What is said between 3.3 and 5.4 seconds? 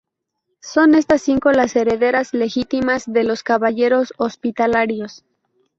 Caballeros Hospitalarios.